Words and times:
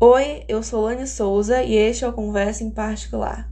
Oi, 0.00 0.42
eu 0.48 0.60
sou 0.60 0.82
Lani 0.82 1.06
Souza 1.06 1.62
e 1.62 1.72
este 1.76 2.04
é 2.04 2.08
o 2.08 2.12
Conversa 2.12 2.64
em 2.64 2.70
Particular. 2.70 3.48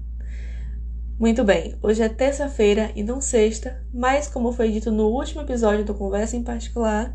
Muito 1.16 1.44
bem, 1.44 1.78
hoje 1.80 2.02
é 2.02 2.08
terça-feira 2.08 2.90
e 2.96 3.02
não 3.04 3.20
sexta, 3.20 3.80
mas 3.94 4.26
como 4.26 4.52
foi 4.52 4.72
dito 4.72 4.90
no 4.90 5.06
último 5.06 5.42
episódio 5.42 5.84
do 5.84 5.94
Conversa 5.94 6.36
em 6.36 6.42
Particular, 6.42 7.14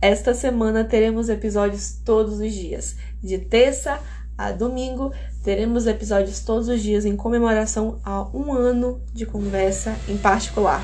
esta 0.00 0.32
semana 0.32 0.84
teremos 0.84 1.28
episódios 1.28 2.00
todos 2.02 2.40
os 2.40 2.52
dias. 2.52 2.96
De 3.22 3.36
terça 3.36 4.00
a 4.38 4.52
domingo, 4.52 5.12
teremos 5.44 5.86
episódios 5.86 6.40
todos 6.40 6.68
os 6.68 6.80
dias 6.82 7.04
em 7.04 7.16
comemoração 7.16 8.00
a 8.02 8.26
um 8.34 8.54
ano 8.54 9.02
de 9.12 9.26
conversa 9.26 9.94
em 10.08 10.16
particular. 10.16 10.82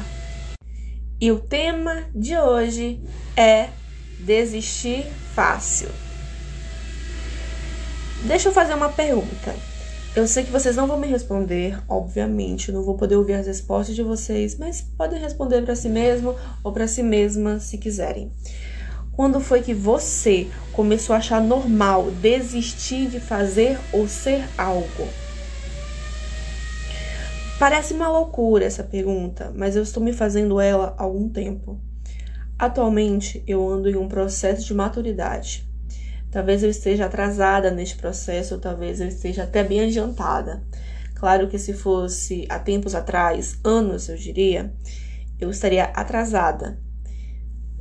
E 1.19 1.33
o 1.33 1.41
tema 1.41 2.05
de 2.15 2.37
hoje 2.37 3.03
é 3.35 3.71
desistir 4.21 5.07
fácil. 5.35 5.89
Deixa 8.27 8.49
eu 8.49 8.53
fazer 8.53 8.75
uma 8.75 8.89
pergunta. 8.89 9.55
Eu 10.17 10.27
sei 10.27 10.43
que 10.43 10.51
vocês 10.51 10.75
não 10.75 10.89
vão 10.89 10.99
me 10.99 11.07
responder, 11.07 11.79
obviamente, 11.89 12.73
não 12.73 12.83
vou 12.83 12.97
poder 12.97 13.15
ouvir 13.15 13.35
as 13.35 13.47
respostas 13.47 13.95
de 13.95 14.03
vocês, 14.03 14.59
mas 14.59 14.81
podem 14.81 15.21
responder 15.21 15.63
para 15.63 15.77
si 15.77 15.89
mesmo 15.89 16.35
ou 16.65 16.73
para 16.73 16.89
si 16.89 17.05
mesma 17.05 17.61
se 17.61 17.79
quiserem. 17.79 18.33
Quando 19.13 19.39
foi 19.39 19.63
que 19.63 19.73
você 19.73 20.49
começou 20.73 21.15
a 21.15 21.19
achar 21.19 21.41
normal 21.41 22.11
desistir 22.11 23.09
de 23.09 23.21
fazer 23.21 23.79
ou 23.93 24.09
ser 24.09 24.45
algo? 24.59 25.09
Parece 27.61 27.95
uma 27.95 28.09
loucura 28.09 28.65
essa 28.65 28.83
pergunta, 28.83 29.53
mas 29.55 29.77
eu 29.77 29.85
estou 29.85 30.03
me 30.03 30.13
fazendo 30.13 30.61
ela 30.61 30.97
há 30.99 31.05
algum 31.05 31.29
tempo. 31.29 31.81
Atualmente, 32.59 33.45
eu 33.47 33.69
ando 33.69 33.89
em 33.89 33.97
um 33.97 34.09
processo 34.09 34.67
de 34.67 34.75
maturidade. 34.75 35.65
Talvez 36.37 36.63
eu 36.63 36.69
esteja 36.69 37.07
atrasada 37.07 37.71
neste 37.71 37.97
processo, 37.97 38.59
talvez 38.59 39.01
eu 39.01 39.09
esteja 39.09 39.45
até 39.45 39.65
bem 39.65 39.81
adiantada. 39.81 40.63
Claro 41.15 41.49
que 41.49 41.59
se 41.59 41.73
fosse 41.73 42.45
há 42.51 42.59
tempos 42.59 42.95
atrás, 42.95 43.59
anos 43.65 44.11
eu 44.11 44.17
diria, 44.19 44.71
eu 45.41 45.49
estaria 45.49 45.85
atrasada. 45.85 46.79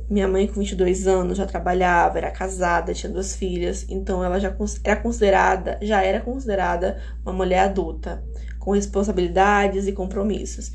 Minha 0.08 0.26
mãe 0.26 0.46
com 0.46 0.54
22 0.54 1.06
anos 1.06 1.36
já 1.36 1.44
trabalhava, 1.44 2.16
era 2.16 2.30
casada, 2.30 2.94
tinha 2.94 3.12
duas 3.12 3.36
filhas, 3.36 3.84
então 3.90 4.24
ela 4.24 4.40
já 4.40 4.56
era 4.82 4.96
considerada, 5.02 5.78
já 5.82 6.02
era 6.02 6.20
considerada 6.20 6.98
uma 7.22 7.34
mulher 7.34 7.58
adulta, 7.58 8.24
com 8.58 8.70
responsabilidades 8.70 9.86
e 9.86 9.92
compromissos. 9.92 10.72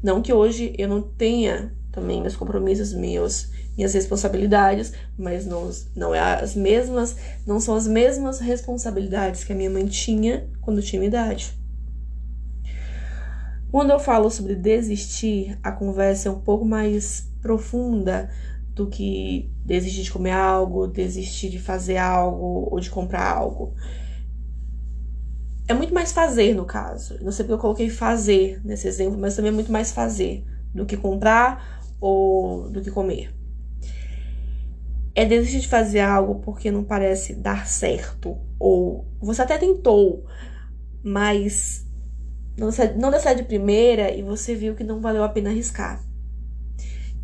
Não 0.00 0.22
que 0.22 0.32
hoje 0.32 0.72
eu 0.78 0.86
não 0.86 1.02
tenha 1.02 1.74
também 1.94 2.20
meus 2.20 2.34
compromissos, 2.34 2.92
meus 2.92 3.48
minhas 3.76 3.92
responsabilidades, 3.94 4.92
mas 5.18 5.46
não, 5.46 5.70
não 5.94 6.14
é 6.14 6.20
as 6.20 6.54
mesmas, 6.54 7.16
não 7.46 7.60
são 7.60 7.74
as 7.74 7.86
mesmas 7.86 8.38
responsabilidades 8.40 9.44
que 9.44 9.52
a 9.52 9.56
minha 9.56 9.70
mãe 9.70 9.86
tinha 9.86 10.48
quando 10.60 10.82
tinha 10.82 11.04
idade. 11.04 11.52
Quando 13.70 13.90
eu 13.90 13.98
falo 13.98 14.30
sobre 14.30 14.54
desistir, 14.54 15.58
a 15.62 15.72
conversa 15.72 16.28
é 16.28 16.32
um 16.32 16.40
pouco 16.40 16.64
mais 16.64 17.28
profunda 17.42 18.30
do 18.68 18.86
que 18.86 19.50
desistir 19.64 20.02
de 20.02 20.12
comer 20.12 20.30
algo, 20.32 20.86
desistir 20.86 21.50
de 21.50 21.58
fazer 21.58 21.96
algo 21.96 22.68
ou 22.70 22.78
de 22.78 22.90
comprar 22.90 23.28
algo. 23.28 23.74
É 25.66 25.74
muito 25.74 25.94
mais 25.94 26.12
fazer 26.12 26.54
no 26.54 26.64
caso. 26.64 27.18
Não 27.22 27.32
sei 27.32 27.44
porque 27.44 27.54
eu 27.54 27.58
coloquei 27.58 27.88
fazer 27.90 28.60
nesse 28.64 28.86
exemplo, 28.86 29.18
mas 29.18 29.34
também 29.34 29.50
é 29.50 29.54
muito 29.54 29.72
mais 29.72 29.90
fazer 29.90 30.44
do 30.72 30.84
que 30.84 30.96
comprar 30.96 31.83
ou 32.00 32.70
do 32.70 32.82
que 32.82 32.90
comer 32.90 33.34
é 35.14 35.24
desistir 35.24 35.60
de 35.60 35.68
fazer 35.68 36.00
algo 36.00 36.40
porque 36.40 36.70
não 36.70 36.82
parece 36.82 37.34
dar 37.34 37.66
certo. 37.66 38.36
Ou 38.58 39.06
você 39.20 39.42
até 39.42 39.56
tentou, 39.56 40.26
mas 41.02 41.86
não, 42.56 42.70
deu 43.10 43.20
certo 43.20 43.38
de 43.38 43.44
primeira 43.44 44.10
e 44.10 44.22
você 44.22 44.54
viu 44.54 44.74
que 44.74 44.82
não 44.82 45.00
valeu 45.00 45.22
a 45.22 45.28
pena 45.28 45.50
arriscar. 45.50 46.02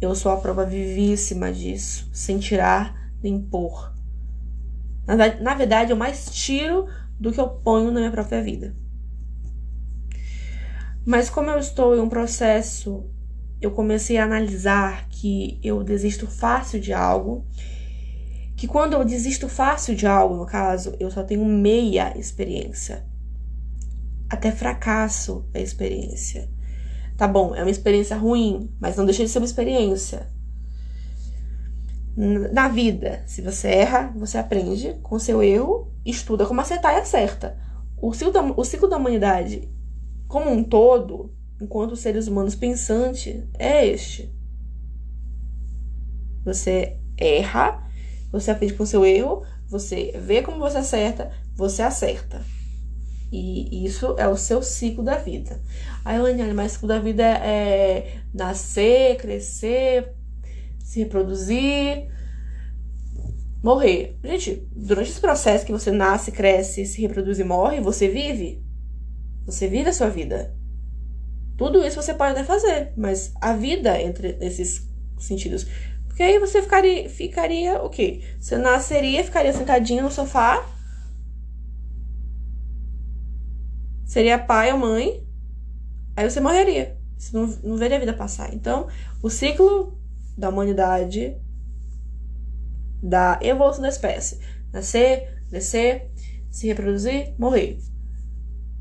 Eu 0.00 0.14
sou 0.14 0.30
a 0.30 0.36
prova 0.36 0.64
vivíssima 0.64 1.52
disso, 1.52 2.08
sem 2.12 2.38
tirar 2.38 3.12
nem 3.22 3.40
pôr. 3.40 3.92
Na 5.06 5.54
verdade, 5.54 5.90
eu 5.90 5.96
mais 5.96 6.30
tiro 6.30 6.86
do 7.18 7.32
que 7.32 7.40
eu 7.40 7.48
ponho 7.48 7.90
na 7.90 8.00
minha 8.00 8.12
própria 8.12 8.42
vida. 8.42 8.74
Mas 11.04 11.28
como 11.28 11.50
eu 11.50 11.58
estou 11.58 11.96
em 11.96 12.00
um 12.00 12.08
processo, 12.08 13.04
eu 13.60 13.70
comecei 13.70 14.16
a 14.18 14.24
analisar 14.24 15.08
que 15.08 15.60
eu 15.62 15.82
desisto 15.84 16.26
fácil 16.26 16.80
de 16.80 16.92
algo 16.92 17.44
que 18.60 18.66
quando 18.66 18.92
eu 18.92 19.02
desisto 19.06 19.48
fácil 19.48 19.94
de 19.94 20.06
algo, 20.06 20.36
no 20.36 20.44
caso, 20.44 20.94
eu 21.00 21.10
só 21.10 21.22
tenho 21.22 21.42
meia 21.46 22.12
experiência. 22.18 23.06
Até 24.28 24.52
fracasso 24.52 25.48
é 25.54 25.62
experiência. 25.62 26.46
Tá 27.16 27.26
bom, 27.26 27.54
é 27.54 27.62
uma 27.62 27.70
experiência 27.70 28.16
ruim, 28.16 28.70
mas 28.78 28.96
não 28.96 29.06
deixa 29.06 29.24
de 29.24 29.30
ser 29.30 29.38
uma 29.38 29.46
experiência. 29.46 30.28
Na 32.52 32.68
vida, 32.68 33.22
se 33.26 33.40
você 33.40 33.68
erra, 33.68 34.12
você 34.14 34.36
aprende 34.36 34.94
com 35.02 35.18
seu 35.18 35.42
erro, 35.42 35.90
estuda 36.04 36.44
como 36.44 36.60
acertar 36.60 36.92
e 36.94 36.98
acerta. 36.98 37.56
O 37.96 38.12
ciclo 38.12 38.30
da, 38.30 38.42
o 38.42 38.62
ciclo 38.62 38.88
da 38.88 38.98
humanidade, 38.98 39.70
como 40.28 40.50
um 40.50 40.62
todo, 40.62 41.34
enquanto 41.60 41.96
seres 41.96 42.26
humanos 42.26 42.54
pensantes, 42.54 43.44
é 43.58 43.86
este. 43.86 44.32
Você 46.44 46.96
erra, 47.16 47.86
você 48.32 48.50
aprende 48.50 48.74
com 48.74 48.86
seu 48.86 49.04
erro, 49.04 49.44
você 49.68 50.12
vê 50.18 50.42
como 50.42 50.58
você 50.58 50.78
acerta, 50.78 51.30
você 51.54 51.82
acerta. 51.82 52.42
E 53.32 53.84
isso 53.84 54.16
é 54.18 54.26
o 54.26 54.36
seu 54.36 54.62
ciclo 54.62 55.04
da 55.04 55.16
vida. 55.16 55.60
Aí, 56.04 56.18
Laniane, 56.18 56.52
mas 56.52 56.72
o 56.72 56.74
ciclo 56.74 56.88
da 56.88 56.98
vida 56.98 57.22
é, 57.22 57.98
é 57.98 58.20
nascer, 58.34 59.16
crescer, 59.18 60.12
se 60.82 60.98
reproduzir, 60.98 62.08
morrer. 63.62 64.18
Gente, 64.24 64.66
durante 64.74 65.10
esse 65.10 65.20
processo 65.20 65.64
que 65.64 65.72
você 65.72 65.92
nasce, 65.92 66.32
cresce, 66.32 66.84
se 66.84 67.00
reproduz 67.00 67.38
e 67.38 67.44
morre, 67.44 67.80
você 67.80 68.08
vive. 68.08 68.64
Você 69.46 69.68
vive 69.68 69.90
a 69.90 69.92
sua 69.92 70.08
vida. 70.08 70.56
Tudo 71.60 71.84
isso 71.84 72.00
você 72.00 72.14
pode 72.14 72.32
até 72.32 72.42
fazer, 72.42 72.90
mas 72.96 73.34
a 73.38 73.52
vida 73.52 74.00
entre 74.00 74.38
esses 74.40 74.88
sentidos 75.18 75.66
porque 76.20 76.22
aí 76.22 76.38
você 76.38 76.60
ficaria, 76.60 77.08
ficaria 77.08 77.82
o 77.82 77.88
quê? 77.88 78.20
Você 78.38 78.58
nasceria, 78.58 79.24
ficaria 79.24 79.54
sentadinho 79.54 80.02
no 80.02 80.10
sofá. 80.10 80.66
Seria 84.04 84.38
pai 84.38 84.70
ou 84.70 84.78
mãe. 84.78 85.26
Aí 86.14 86.28
você 86.28 86.38
morreria. 86.38 86.98
Você 87.16 87.34
não, 87.34 87.46
não 87.62 87.76
veria 87.78 87.96
a 87.96 88.00
vida 88.00 88.12
passar. 88.12 88.52
Então, 88.52 88.86
o 89.22 89.30
ciclo 89.30 89.98
da 90.36 90.50
humanidade, 90.50 91.40
da 93.02 93.38
evolução 93.40 93.80
da 93.80 93.88
espécie. 93.88 94.40
Nascer, 94.70 95.42
crescer, 95.48 96.10
se 96.50 96.66
reproduzir, 96.66 97.34
morrer. 97.38 97.78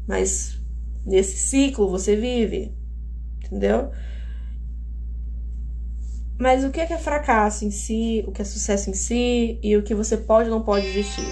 Mas 0.05 0.58
nesse 1.09 1.37
ciclo 1.37 1.89
você 1.89 2.15
vive. 2.15 2.73
Entendeu? 3.43 3.91
Mas 6.39 6.63
o 6.63 6.69
que 6.69 6.79
é, 6.79 6.85
que 6.85 6.93
é 6.93 6.97
fracasso 6.97 7.65
em 7.65 7.71
si, 7.71 8.23
o 8.25 8.31
que 8.31 8.41
é 8.41 8.45
sucesso 8.45 8.89
em 8.89 8.93
si 8.93 9.59
e 9.61 9.75
o 9.75 9.83
que 9.83 9.93
você 9.93 10.15
pode 10.15 10.49
ou 10.49 10.55
não 10.55 10.63
pode 10.63 10.85
desistir? 10.85 11.27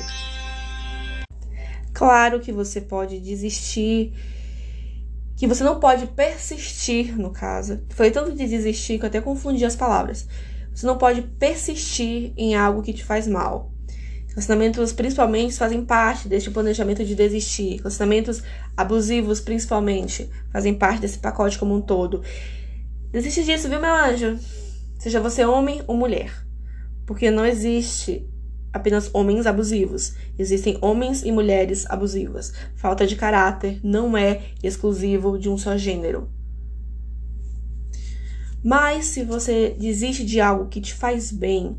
Claro 1.94 2.42
que 2.42 2.52
você 2.52 2.82
pode 2.82 3.20
desistir, 3.22 4.14
que 5.38 5.48
você 5.48 5.64
não 5.64 5.80
pode 5.80 6.08
persistir, 6.08 7.18
no 7.18 7.32
caso. 7.32 7.82
Falei 7.90 8.12
tanto 8.12 8.34
de 8.34 8.46
desistir 8.46 9.00
que 9.00 9.06
eu 9.06 9.08
até 9.08 9.22
confundi 9.22 9.64
as 9.64 9.76
palavras. 9.76 10.28
Você 10.74 10.86
não 10.86 10.98
pode 10.98 11.22
persistir 11.22 12.34
em 12.36 12.56
algo 12.56 12.84
que 12.84 12.94
te 12.94 13.04
faz 13.04 13.28
mal. 13.28 13.72
Relacionamentos, 14.38 14.94
principalmente, 14.94 15.58
fazem 15.58 15.84
parte 15.84 16.28
deste 16.28 16.52
planejamento 16.52 17.04
de 17.04 17.16
desistir. 17.16 17.78
Relacionamentos 17.78 18.44
abusivos, 18.78 19.42
principalmente, 19.42 20.30
fazem 20.52 20.76
parte 20.76 21.02
desse 21.02 21.18
pacote 21.18 21.58
como 21.58 21.74
um 21.74 21.82
todo. 21.82 22.22
Desiste 23.12 23.44
disso, 23.44 23.68
viu, 23.68 23.82
meu 23.82 23.96
anjo? 23.96 24.38
Seja 25.00 25.20
você 25.20 25.44
homem 25.44 25.82
ou 25.88 25.98
mulher. 25.98 26.32
Porque 27.04 27.32
não 27.32 27.44
existe 27.44 28.30
apenas 28.72 29.10
homens 29.12 29.48
abusivos. 29.48 30.14
Existem 30.38 30.78
homens 30.84 31.24
e 31.24 31.32
mulheres 31.32 31.90
abusivas. 31.90 32.54
Falta 32.76 33.08
de 33.08 33.16
caráter 33.16 33.80
não 33.84 34.16
é 34.16 34.52
exclusivo 34.62 35.40
de 35.40 35.50
um 35.50 35.58
só 35.58 35.76
gênero. 35.76 36.30
Mas 38.64 39.06
se 39.06 39.24
você 39.24 39.76
desiste 39.80 40.24
de 40.24 40.40
algo 40.40 40.68
que 40.68 40.80
te 40.80 40.94
faz 40.94 41.32
bem, 41.32 41.76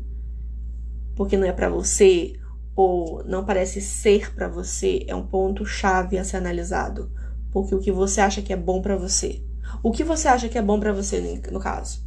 porque 1.15 1.37
não 1.37 1.47
é 1.47 1.53
para 1.53 1.69
você 1.69 2.38
ou 2.81 3.21
não 3.25 3.43
parece 3.43 3.81
ser 3.81 4.33
para 4.33 4.47
você, 4.47 5.03
é 5.05 5.13
um 5.13 5.27
ponto 5.27 5.65
chave 5.65 6.17
a 6.17 6.23
ser 6.23 6.37
analisado. 6.37 7.11
Porque 7.51 7.75
o 7.75 7.79
que 7.81 7.91
você 7.91 8.21
acha 8.21 8.41
que 8.41 8.53
é 8.53 8.55
bom 8.55 8.81
para 8.81 8.95
você? 8.95 9.43
O 9.83 9.91
que 9.91 10.01
você 10.01 10.29
acha 10.29 10.47
que 10.47 10.57
é 10.57 10.61
bom 10.61 10.79
para 10.79 10.93
você 10.93 11.41
no 11.51 11.59
caso? 11.59 12.01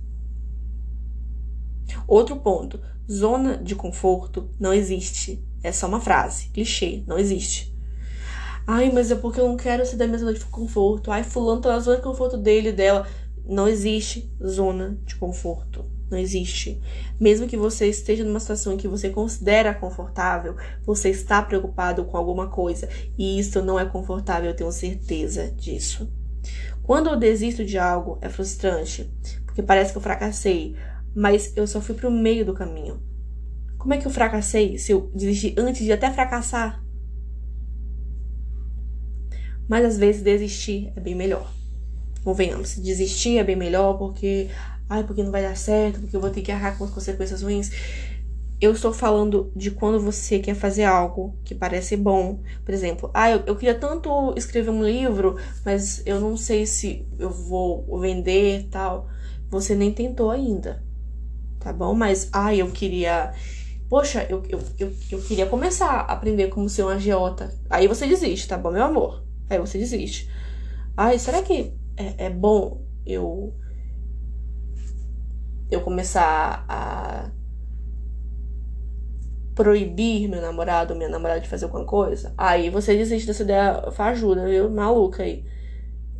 Outro 2.08 2.36
ponto: 2.36 2.80
zona 3.10 3.58
de 3.58 3.74
conforto 3.74 4.48
não 4.58 4.72
existe. 4.72 5.46
É 5.62 5.70
só 5.70 5.86
uma 5.86 6.00
frase, 6.00 6.48
clichê, 6.48 7.04
não 7.06 7.18
existe. 7.18 7.76
Ai, 8.66 8.90
mas 8.90 9.10
é 9.10 9.14
porque 9.14 9.40
eu 9.40 9.48
não 9.48 9.58
quero 9.58 9.84
ser 9.84 9.96
da 9.96 10.06
minha 10.06 10.18
zona 10.18 10.32
de 10.32 10.42
conforto. 10.46 11.10
Ai, 11.10 11.22
fulano 11.22 11.60
tá 11.60 11.68
na 11.68 11.80
zona 11.80 11.98
de 11.98 12.02
conforto 12.02 12.38
dele, 12.38 12.72
dela. 12.72 13.06
Não 13.44 13.68
existe 13.68 14.32
zona 14.42 14.98
de 15.04 15.16
conforto. 15.16 15.84
Não 16.12 16.18
existe. 16.18 16.78
Mesmo 17.18 17.48
que 17.48 17.56
você 17.56 17.86
esteja 17.86 18.22
numa 18.22 18.38
situação 18.38 18.74
em 18.74 18.76
que 18.76 18.86
você 18.86 19.08
considera 19.08 19.72
confortável, 19.72 20.54
você 20.84 21.08
está 21.08 21.40
preocupado 21.40 22.04
com 22.04 22.18
alguma 22.18 22.50
coisa. 22.50 22.86
E 23.16 23.38
isso 23.38 23.62
não 23.62 23.80
é 23.80 23.86
confortável, 23.86 24.50
eu 24.50 24.54
tenho 24.54 24.70
certeza 24.70 25.50
disso. 25.50 26.12
Quando 26.82 27.08
eu 27.08 27.16
desisto 27.16 27.64
de 27.64 27.78
algo, 27.78 28.18
é 28.20 28.28
frustrante, 28.28 29.10
porque 29.46 29.62
parece 29.62 29.92
que 29.92 29.96
eu 29.96 30.02
fracassei, 30.02 30.76
mas 31.16 31.56
eu 31.56 31.66
só 31.66 31.80
fui 31.80 31.94
pro 31.94 32.10
meio 32.10 32.44
do 32.44 32.52
caminho. 32.52 33.02
Como 33.78 33.94
é 33.94 33.96
que 33.96 34.06
eu 34.06 34.10
fracassei 34.10 34.76
se 34.76 34.92
eu 34.92 35.10
desisti 35.14 35.54
antes 35.56 35.82
de 35.82 35.92
até 35.92 36.12
fracassar? 36.12 36.84
Mas 39.66 39.86
às 39.86 39.96
vezes 39.96 40.20
desistir 40.20 40.92
é 40.94 41.00
bem 41.00 41.14
melhor. 41.14 41.50
Convenhamos, 42.22 42.76
desistir 42.76 43.38
é 43.38 43.44
bem 43.44 43.56
melhor 43.56 43.94
porque, 43.94 44.48
ai, 44.88 45.04
porque 45.04 45.22
não 45.22 45.30
vai 45.30 45.42
dar 45.42 45.56
certo, 45.56 46.00
porque 46.00 46.16
eu 46.16 46.20
vou 46.20 46.30
ter 46.30 46.42
que 46.42 46.52
arcar 46.52 46.76
com 46.76 46.84
as 46.84 46.90
consequências 46.90 47.42
ruins. 47.42 47.70
Eu 48.60 48.72
estou 48.72 48.92
falando 48.92 49.50
de 49.56 49.72
quando 49.72 49.98
você 50.00 50.38
quer 50.38 50.54
fazer 50.54 50.84
algo 50.84 51.36
que 51.44 51.54
parece 51.54 51.96
bom. 51.96 52.40
Por 52.64 52.72
exemplo, 52.72 53.10
ah, 53.12 53.30
eu, 53.30 53.42
eu 53.46 53.56
queria 53.56 53.74
tanto 53.74 54.32
escrever 54.36 54.70
um 54.70 54.84
livro, 54.84 55.36
mas 55.64 56.02
eu 56.06 56.20
não 56.20 56.36
sei 56.36 56.64
se 56.64 57.06
eu 57.18 57.30
vou 57.30 57.98
vender 58.00 58.68
tal. 58.70 59.08
Você 59.50 59.74
nem 59.74 59.92
tentou 59.92 60.30
ainda, 60.30 60.82
tá 61.58 61.72
bom? 61.72 61.94
Mas, 61.94 62.28
ah, 62.32 62.54
eu 62.54 62.70
queria 62.70 63.32
Poxa, 63.92 64.26
eu, 64.30 64.42
eu, 64.48 64.58
eu, 64.78 64.90
eu, 65.10 65.20
queria 65.20 65.44
começar 65.44 65.90
a 65.90 66.12
aprender 66.14 66.48
como 66.48 66.66
ser 66.66 66.82
um 66.82 66.88
agiota. 66.88 67.54
Aí 67.68 67.86
você 67.86 68.06
desiste, 68.06 68.48
tá 68.48 68.56
bom, 68.56 68.70
meu 68.70 68.82
amor? 68.82 69.22
Aí 69.50 69.58
você 69.58 69.76
desiste. 69.76 70.30
Ai, 70.96 71.18
será 71.18 71.42
que 71.42 71.74
é, 71.94 72.24
é 72.24 72.30
bom 72.30 72.80
eu 73.04 73.52
eu 75.72 75.80
começar 75.80 76.64
a 76.68 77.30
proibir 79.54 80.28
meu 80.28 80.40
namorado 80.40 80.92
ou 80.92 80.98
minha 80.98 81.10
namorada 81.10 81.40
de 81.40 81.48
fazer 81.48 81.64
alguma 81.64 81.84
coisa? 81.84 82.34
Aí 82.36 82.70
você 82.70 82.96
desiste 82.96 83.26
dessa 83.26 83.42
ideia 83.42 83.82
ajuda, 83.98 84.46
viu? 84.46 84.70
Maluca 84.70 85.22
aí. 85.22 85.44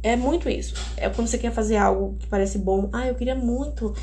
É 0.02 0.16
muito 0.16 0.49
isso. 0.49 0.75
É 0.96 1.08
quando 1.08 1.28
você 1.28 1.38
quer 1.38 1.52
fazer 1.52 1.76
algo 1.76 2.16
que 2.19 2.26
parece 2.26 2.58
bom. 2.58 2.90
Ah, 2.93 3.06
eu 3.06 3.14
queria 3.14 3.37
muito 3.37 3.94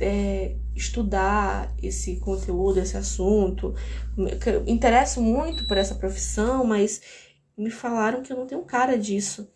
é, 0.00 0.56
estudar 0.74 1.74
esse 1.82 2.16
conteúdo, 2.16 2.78
esse 2.78 2.96
assunto. 2.96 3.74
Eu 4.16 4.64
interesso 4.66 5.20
muito 5.20 5.66
por 5.66 5.76
essa 5.76 5.94
profissão, 5.94 6.64
mas 6.64 7.02
me 7.56 7.70
falaram 7.70 8.22
que 8.22 8.32
eu 8.32 8.36
não 8.38 8.46
tenho 8.46 8.62
cara 8.62 8.96
disso. 8.96 9.52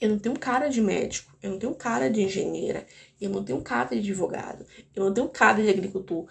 Eu 0.00 0.10
não 0.10 0.18
tenho 0.18 0.38
cara 0.38 0.68
de 0.68 0.80
médico, 0.80 1.34
eu 1.42 1.52
não 1.52 1.58
tenho 1.58 1.74
cara 1.74 2.10
de 2.10 2.22
engenheira, 2.22 2.86
eu 3.20 3.30
não 3.30 3.42
tenho 3.42 3.62
cara 3.62 3.88
de 3.88 3.98
advogado, 3.98 4.66
eu 4.94 5.04
não 5.04 5.14
tenho 5.14 5.28
cara 5.28 5.62
de 5.62 5.70
agricultor. 5.70 6.28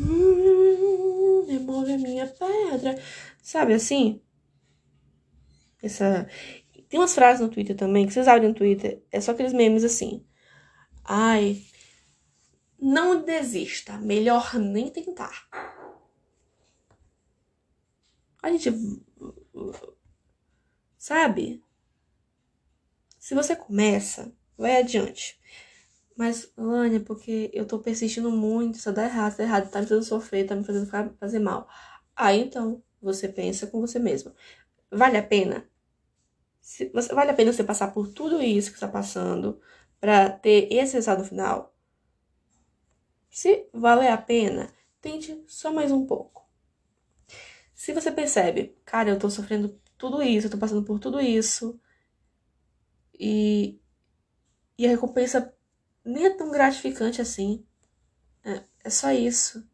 Hum, 0.00 1.44
demove 1.46 1.92
a 1.92 1.98
minha 1.98 2.26
pedra. 2.26 3.00
Sabe 3.42 3.74
assim? 3.74 4.20
Essa. 5.82 6.28
Tem 6.88 6.98
umas 6.98 7.14
frases 7.14 7.40
no 7.40 7.48
Twitter 7.48 7.76
também, 7.76 8.06
que 8.06 8.12
vocês 8.12 8.28
abrem 8.28 8.48
no 8.48 8.54
Twitter, 8.54 9.02
é 9.10 9.20
só 9.20 9.32
aqueles 9.32 9.52
memes 9.52 9.84
assim. 9.84 10.24
Ai, 11.04 11.62
não 12.80 13.24
desista, 13.24 13.96
melhor 13.98 14.54
nem 14.54 14.90
tentar. 14.90 15.48
A 18.42 18.50
gente. 18.50 18.70
Sabe? 20.98 21.63
Se 23.24 23.34
você 23.34 23.56
começa, 23.56 24.30
vai 24.54 24.76
adiante. 24.76 25.40
Mas, 26.14 26.52
Lânia, 26.58 27.00
porque 27.00 27.50
eu 27.54 27.66
tô 27.66 27.78
persistindo 27.78 28.30
muito, 28.30 28.76
só 28.76 28.92
dá 28.92 29.04
errado, 29.04 29.38
dá 29.38 29.44
errado, 29.44 29.70
tá 29.70 29.80
me 29.80 29.86
fazendo 29.86 30.04
sofrer, 30.04 30.46
tá 30.46 30.54
me 30.54 30.62
fazendo 30.62 30.86
fazer 31.18 31.38
mal. 31.38 31.66
Aí 32.14 32.42
então, 32.42 32.82
você 33.00 33.26
pensa 33.26 33.66
com 33.66 33.80
você 33.80 33.98
mesmo. 33.98 34.34
Vale 34.90 35.16
a 35.16 35.22
pena? 35.22 35.66
Se, 36.60 36.90
você, 36.90 37.14
vale 37.14 37.30
a 37.30 37.34
pena 37.34 37.50
você 37.50 37.64
passar 37.64 37.94
por 37.94 38.08
tudo 38.08 38.42
isso 38.42 38.68
que 38.68 38.76
está 38.76 38.88
passando 38.88 39.58
para 39.98 40.28
ter 40.28 40.70
esse 40.70 40.92
resultado 40.92 41.24
final? 41.24 41.74
Se 43.30 43.70
valer 43.72 44.08
a 44.08 44.18
pena, 44.18 44.68
tente 45.00 45.42
só 45.46 45.72
mais 45.72 45.90
um 45.90 46.04
pouco. 46.04 46.46
Se 47.74 47.94
você 47.94 48.12
percebe, 48.12 48.76
cara, 48.84 49.08
eu 49.08 49.18
tô 49.18 49.30
sofrendo 49.30 49.80
tudo 49.96 50.22
isso, 50.22 50.48
eu 50.48 50.50
tô 50.50 50.58
passando 50.58 50.84
por 50.84 50.98
tudo 51.00 51.18
isso, 51.22 51.80
e, 53.18 53.80
e 54.78 54.86
a 54.86 54.90
recompensa 54.90 55.54
nem 56.04 56.26
é 56.26 56.30
tão 56.30 56.50
gratificante 56.50 57.20
assim. 57.20 57.64
É, 58.44 58.62
é 58.84 58.90
só 58.90 59.10
isso. 59.12 59.66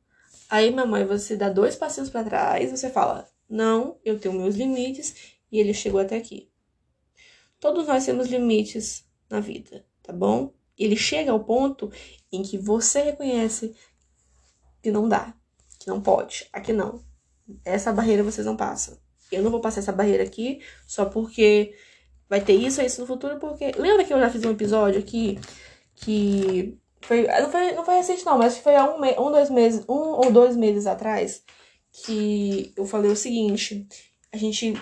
Aí, 0.49 0.71
mamãe, 0.71 1.05
você 1.05 1.37
dá 1.37 1.49
dois 1.49 1.77
passinhos 1.77 2.11
para 2.11 2.25
trás, 2.25 2.71
você 2.71 2.91
fala: 2.91 3.29
Não, 3.49 3.99
eu 4.05 4.19
tenho 4.19 4.35
meus 4.35 4.55
limites 4.55 5.37
e 5.51 5.59
ele 5.59 5.75
chegou 5.75 6.01
até 6.01 6.17
aqui. 6.17 6.51
Todos 7.59 7.87
nós 7.87 8.05
temos 8.05 8.29
limites 8.29 9.05
na 9.29 9.41
vida, 9.41 9.85
tá 10.03 10.13
bom? 10.13 10.53
Ele 10.79 10.97
chega 10.97 11.31
ao 11.31 11.45
ponto 11.45 11.93
em 12.33 12.43
que 12.43 12.57
você 12.57 13.03
reconhece 13.03 13.75
que 14.83 14.91
não 14.91 15.09
dá, 15.09 15.35
que 15.79 15.89
não 15.89 16.01
pode, 16.01 16.49
aqui 16.53 16.73
não. 16.73 17.05
Essa 17.65 17.93
barreira 17.93 18.23
vocês 18.23 18.47
não 18.47 18.57
passam. 18.57 18.99
Eu 19.31 19.43
não 19.43 19.51
vou 19.51 19.61
passar 19.61 19.81
essa 19.81 19.93
barreira 19.93 20.23
aqui 20.23 20.61
só 20.87 21.05
porque 21.05 21.77
vai 22.31 22.41
ter 22.41 22.55
isso 22.55 22.81
isso 22.81 23.01
no 23.01 23.07
futuro, 23.07 23.39
porque. 23.39 23.73
Lembra 23.77 24.05
que 24.05 24.15
eu 24.15 24.21
já 24.21 24.31
fiz 24.31 24.45
um 24.45 24.53
episódio 24.53 25.01
aqui 25.01 25.39
que. 25.97 26.79
Foi, 27.03 27.27
não, 27.27 27.51
foi, 27.51 27.73
não 27.73 27.85
foi 27.85 27.95
recente, 27.97 28.25
não, 28.25 28.39
mas 28.39 28.59
foi 28.59 28.77
há 28.77 28.85
um, 28.85 29.03
um, 29.03 29.33
dois 29.33 29.51
meses, 29.51 29.85
um 29.89 29.95
ou 29.95 30.31
dois 30.31 30.55
meses 30.55 30.87
atrás, 30.87 31.43
que 31.93 32.73
eu 32.77 32.87
falei 32.87 33.11
o 33.11 33.17
seguinte: 33.17 33.87
a 34.33 34.37
gente 34.37 34.75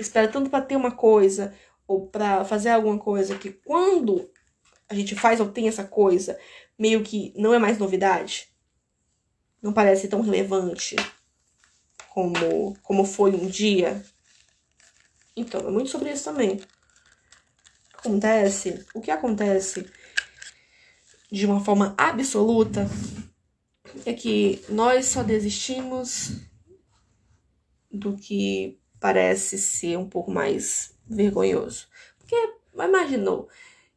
espera 0.00 0.28
tanto 0.28 0.48
para 0.48 0.64
ter 0.64 0.76
uma 0.76 0.92
coisa 0.92 1.52
ou 1.86 2.06
para 2.06 2.44
fazer 2.44 2.70
alguma 2.70 2.98
coisa 2.98 3.36
que 3.36 3.50
quando 3.52 4.30
a 4.88 4.94
gente 4.94 5.14
faz 5.14 5.40
ou 5.40 5.50
tem 5.50 5.68
essa 5.68 5.84
coisa, 5.84 6.38
meio 6.78 7.02
que 7.02 7.34
não 7.36 7.52
é 7.52 7.58
mais 7.58 7.78
novidade. 7.78 8.48
Não 9.60 9.72
parece 9.72 10.08
tão 10.08 10.20
relevante 10.20 10.96
como, 12.10 12.76
como 12.82 13.04
foi 13.04 13.32
um 13.34 13.48
dia. 13.48 14.04
Então, 15.36 15.60
é 15.66 15.70
muito 15.70 15.90
sobre 15.90 16.12
isso 16.12 16.24
também. 16.24 16.60
Acontece, 18.04 18.84
o 18.94 19.00
que 19.00 19.10
acontece 19.10 19.90
de 21.32 21.46
uma 21.46 21.64
forma 21.64 21.94
absoluta 21.96 22.86
é 24.04 24.12
que 24.12 24.62
nós 24.68 25.06
só 25.06 25.22
desistimos 25.22 26.32
do 27.90 28.14
que 28.14 28.78
parece 29.00 29.56
ser 29.56 29.96
um 29.96 30.06
pouco 30.06 30.30
mais 30.30 30.94
vergonhoso. 31.06 31.88
Porque, 32.18 32.36
imaginou, 32.74 33.48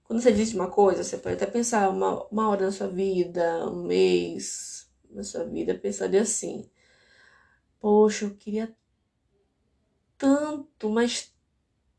quando 0.05 0.21
você 0.21 0.31
diz 0.31 0.53
uma 0.53 0.69
coisa, 0.69 1.03
você 1.03 1.17
pode 1.17 1.35
até 1.35 1.45
pensar 1.45 1.89
uma, 1.89 2.25
uma 2.27 2.47
hora 2.47 2.67
na 2.67 2.71
sua 2.71 2.87
vida, 2.87 3.69
um 3.69 3.83
mês 3.83 4.89
na 5.09 5.21
sua 5.25 5.43
vida, 5.43 5.75
pensaria 5.75 6.21
assim: 6.21 6.71
Poxa, 7.77 8.23
eu 8.23 8.35
queria 8.35 8.73
tanto, 10.17 10.89
mas 10.89 11.33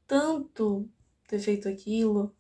tanto 0.06 0.88
ter 1.28 1.38
feito 1.38 1.68
aquilo, 1.68 2.34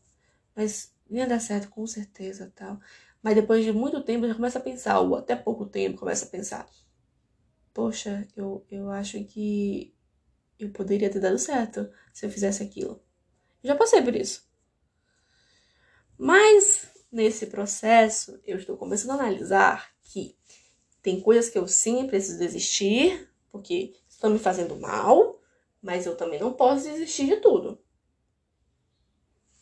mas 0.56 0.92
ia 1.10 1.26
dar 1.26 1.40
certo 1.40 1.68
com 1.70 1.86
certeza, 1.86 2.52
tal. 2.56 2.80
Mas 3.22 3.34
depois 3.36 3.64
de 3.64 3.72
muito 3.72 4.02
tempo 4.02 4.26
já 4.26 4.34
começa 4.34 4.58
a 4.58 4.62
pensar, 4.62 5.00
ou 5.00 5.14
até 5.16 5.36
pouco 5.36 5.66
tempo 5.66 5.98
começa 5.98 6.24
a 6.26 6.28
pensar, 6.28 6.68
poxa, 7.72 8.26
eu, 8.36 8.64
eu 8.70 8.90
acho 8.90 9.22
que 9.24 9.94
eu 10.58 10.70
poderia 10.70 11.10
ter 11.10 11.20
dado 11.20 11.38
certo 11.38 11.88
se 12.12 12.26
eu 12.26 12.30
fizesse 12.30 12.62
aquilo. 12.62 13.00
Eu 13.62 13.68
já 13.68 13.76
passei 13.76 14.02
por 14.02 14.16
isso. 14.16 14.48
Mas 16.16 16.88
nesse 17.12 17.46
processo 17.46 18.40
eu 18.44 18.58
estou 18.58 18.76
começando 18.76 19.12
a 19.12 19.22
analisar 19.22 19.92
que 20.02 20.36
tem 21.02 21.20
coisas 21.20 21.48
que 21.48 21.58
eu 21.58 21.66
sim 21.68 22.06
preciso 22.06 22.38
desistir, 22.38 23.30
porque 23.50 23.94
estão 24.08 24.30
me 24.30 24.38
fazendo 24.38 24.76
mal, 24.76 25.40
mas 25.80 26.06
eu 26.06 26.16
também 26.16 26.40
não 26.40 26.52
posso 26.52 26.84
desistir 26.84 27.26
de 27.26 27.36
tudo. 27.36 27.78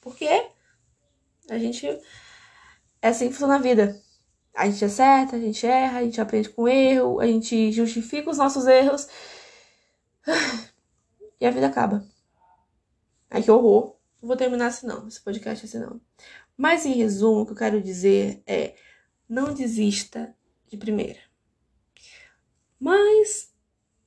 Porque 0.01 0.29
a 1.57 1.61
gente 1.61 1.87
é 3.03 3.09
assim 3.09 3.27
que 3.27 3.33
funciona 3.33 3.57
a 3.57 3.59
vida. 3.59 4.01
A 4.55 4.69
gente 4.69 4.85
acerta, 4.85 5.37
a 5.37 5.41
gente 5.41 5.67
erra, 5.67 5.99
a 5.99 6.03
gente 6.03 6.21
aprende 6.21 6.49
com 6.49 6.67
erro, 6.67 7.21
a 7.21 7.27
gente 7.27 7.71
justifica 7.73 8.31
os 8.31 8.39
nossos 8.39 8.67
erros 8.67 9.07
e 11.41 11.47
a 11.47 11.51
vida 11.51 11.67
acaba. 11.67 12.07
Ai 13.31 13.43
que 13.43 13.51
horror. 13.51 13.97
Não 14.21 14.29
vou 14.29 14.37
terminar 14.37 14.69
assim 14.69 14.87
não, 14.87 15.07
esse 15.07 15.21
podcast 15.21 15.67
assim 15.67 15.79
não. 15.79 16.01
Mas 16.57 16.87
em 16.87 16.93
resumo, 16.95 17.43
o 17.43 17.47
que 17.47 17.53
eu 17.53 17.57
quero 17.57 17.83
dizer 17.83 18.43
é: 18.47 18.75
não 19.29 19.53
desista 19.53 20.35
de 20.69 20.77
primeira. 20.77 21.21
Mas 22.81 23.53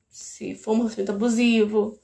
se 0.08 0.54
for 0.54 0.72
um 0.72 0.78
relacionamento 0.78 1.12
abusivo, 1.12 2.00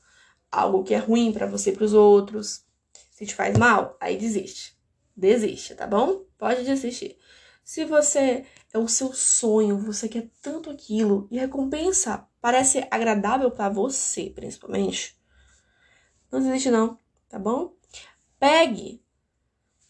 algo 0.51 0.85
que 0.85 0.95
é 0.95 0.99
ruim 0.99 1.33
para 1.33 1.47
você 1.47 1.71
e 1.71 1.73
para 1.75 1.85
os 1.85 1.93
outros, 1.93 2.65
se 3.11 3.27
te 3.27 3.35
faz 3.35 3.59
mal, 3.59 3.97
aí 4.01 4.17
desiste. 4.17 4.76
Desista, 5.17 5.75
tá 5.75 5.87
bom? 5.87 6.25
Pode 6.37 6.65
desistir. 6.65 7.19
Se 7.65 7.85
você 7.85 8.45
é 8.73 8.79
o 8.79 8.87
seu 8.87 9.13
sonho, 9.13 9.79
você 9.79 10.09
quer 10.09 10.29
tanto 10.43 10.71
aquilo 10.71 11.27
e 11.31 11.39
recompensa 11.39 12.29
parece 12.41 12.87
agradável 12.91 13.51
para 13.51 13.69
você, 13.69 14.31
principalmente, 14.31 15.19
não 16.31 16.41
desiste 16.41 16.71
não, 16.71 16.99
tá 17.29 17.39
bom? 17.39 17.75
Pegue 18.39 19.03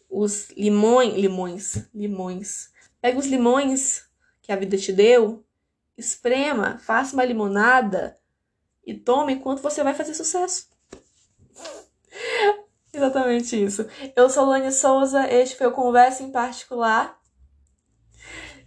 os 0.09 0.49
limões, 0.51 1.15
limões, 1.15 1.87
limões. 1.95 2.71
Pegue 3.01 3.19
os 3.19 3.27
limões 3.27 4.09
que 4.41 4.53
a 4.53 4.57
vida 4.57 4.79
te 4.79 4.93
deu, 4.93 5.45
esprema, 5.99 6.79
faça 6.79 7.15
uma 7.15 7.25
limonada 7.25 8.19
e 8.87 8.95
tome 8.95 9.35
enquanto 9.35 9.61
você 9.61 9.83
vai 9.83 9.93
fazer 9.93 10.15
sucesso. 10.15 10.69
Exatamente 12.97 13.63
isso. 13.63 13.87
Eu 14.17 14.31
sou 14.31 14.47
Lani 14.47 14.73
Souza, 14.73 15.31
este 15.31 15.55
foi 15.55 15.67
o 15.67 15.73
Conversa 15.73 16.23
em 16.23 16.33
Particular. 16.33 17.21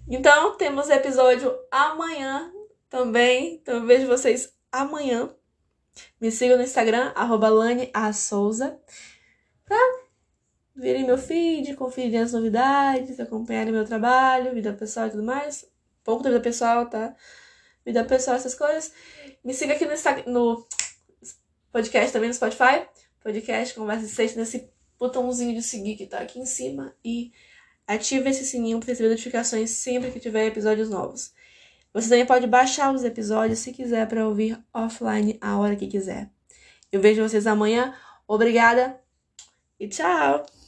Então, 0.08 0.56
temos 0.56 0.88
episódio 0.88 1.52
amanhã 1.72 2.54
também. 2.88 3.56
Então, 3.56 3.78
eu 3.78 3.86
vejo 3.88 4.06
vocês 4.06 4.54
amanhã. 4.72 5.32
Me 6.22 6.32
sigam 6.32 6.58
no 6.58 6.64
Instagram, 6.64 7.12
arroba 7.16 7.50
Lani 7.50 7.90
A. 7.92 8.14
Souza, 8.14 8.80
pra 9.66 9.76
virem 10.76 11.08
meu 11.08 11.18
feed, 11.18 11.76
conferirem 11.76 12.20
as 12.20 12.34
novidades, 12.34 13.20
acompanharem 13.20 13.74
meu 13.74 13.84
trabalho, 13.84 14.54
vida 14.54 14.74
pessoal 14.74 15.08
e 15.08 15.10
tudo 15.10 15.24
mais. 15.24 15.66
Pouco 16.04 16.22
da 16.22 16.30
vida 16.30 16.42
pessoal, 16.42 16.88
tá? 16.88 17.16
Vida 17.84 18.06
pessoal, 18.06 18.38
essas 18.38 18.54
coisas. 18.54 18.94
Me 19.44 19.56
siga 19.56 19.74
aqui 19.74 19.88
no, 19.88 19.94
Instagram, 19.94 20.32
no 20.32 20.68
podcast 21.72 22.14
também 22.14 22.30
no 22.30 22.36
Spotify. 22.36 22.88
Podcast 23.22 23.74
Conversa 23.74 24.08
Sexta, 24.08 24.40
nesse 24.40 24.70
botãozinho 24.98 25.54
de 25.54 25.64
seguir 25.64 25.96
que 25.96 26.06
tá 26.06 26.20
aqui 26.20 26.40
em 26.40 26.46
cima. 26.46 26.96
E 27.04 27.32
ative 27.88 28.30
esse 28.30 28.46
sininho 28.46 28.80
para 28.80 28.90
receber 28.90 29.10
notificações 29.10 29.72
sempre 29.72 30.12
que 30.12 30.20
tiver 30.20 30.46
episódios 30.48 30.90
novos. 30.90 31.34
Você 31.94 32.10
também 32.10 32.26
pode 32.26 32.46
baixar 32.46 32.94
os 32.94 33.04
episódios 33.04 33.60
se 33.60 33.72
quiser 33.72 34.08
para 34.08 34.28
ouvir 34.28 34.58
offline 34.74 35.38
a 35.42 35.58
hora 35.58 35.76
que 35.76 35.88
quiser. 35.88 36.30
Eu 36.92 37.02
vejo 37.02 37.22
vocês 37.22 37.48
amanhã. 37.48 37.96
Obrigada 38.28 39.00
e 39.80 39.88
tchau! 39.88 40.50